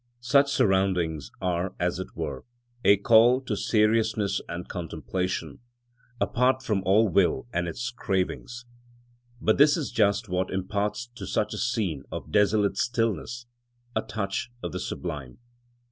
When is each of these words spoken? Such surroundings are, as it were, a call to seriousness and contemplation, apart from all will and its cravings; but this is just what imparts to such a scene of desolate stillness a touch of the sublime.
Such 0.19 0.51
surroundings 0.51 1.29
are, 1.41 1.75
as 1.79 1.99
it 1.99 2.15
were, 2.15 2.43
a 2.83 2.97
call 2.97 3.39
to 3.41 3.55
seriousness 3.55 4.41
and 4.49 4.67
contemplation, 4.67 5.59
apart 6.19 6.63
from 6.63 6.81
all 6.87 7.07
will 7.07 7.45
and 7.53 7.67
its 7.67 7.91
cravings; 7.91 8.65
but 9.39 9.59
this 9.59 9.77
is 9.77 9.91
just 9.91 10.27
what 10.27 10.49
imparts 10.49 11.05
to 11.13 11.27
such 11.27 11.53
a 11.53 11.59
scene 11.59 12.01
of 12.11 12.31
desolate 12.31 12.77
stillness 12.79 13.45
a 13.95 14.01
touch 14.01 14.49
of 14.63 14.71
the 14.71 14.79
sublime. 14.79 15.37